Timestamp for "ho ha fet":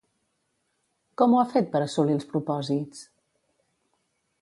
1.37-1.71